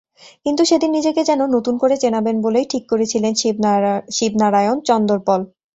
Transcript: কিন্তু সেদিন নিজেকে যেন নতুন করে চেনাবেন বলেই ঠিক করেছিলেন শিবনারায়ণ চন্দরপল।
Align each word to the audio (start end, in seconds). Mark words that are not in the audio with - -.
কিন্তু 0.45 0.61
সেদিন 0.65 0.91
নিজেকে 0.97 1.21
যেন 1.29 1.41
নতুন 1.55 1.75
করে 1.81 1.95
চেনাবেন 1.97 2.35
বলেই 2.45 2.65
ঠিক 2.71 2.83
করেছিলেন 2.91 3.33
শিবনারায়ণ 4.17 4.77
চন্দরপল। 4.87 5.39